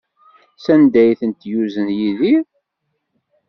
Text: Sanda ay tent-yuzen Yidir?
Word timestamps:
Sanda 0.65 0.97
ay 1.03 1.11
tent-yuzen 1.19 1.87
Yidir? 1.97 2.41